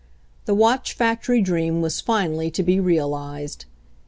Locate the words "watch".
0.55-0.93